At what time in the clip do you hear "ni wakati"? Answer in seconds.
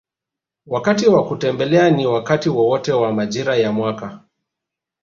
1.89-2.49